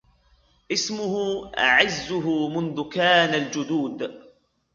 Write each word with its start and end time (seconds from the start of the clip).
إسمه 0.71 1.45
عـزّه 1.57 2.49
منذ 2.49 2.89
كان 2.89 3.33
الجدود 3.35 4.21